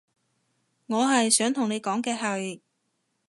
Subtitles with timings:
[0.87, 2.61] 我係想同你講嘅係